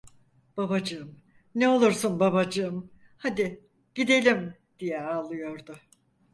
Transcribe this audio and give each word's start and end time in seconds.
Babacığım, 0.57 1.19
ne 1.55 1.69
olursun 1.69 2.19
babacığım, 2.19 2.89
hadi 3.17 3.65
gidelim! 3.95 4.55
diye 4.79 5.01
ağlıyordu. 5.01 5.77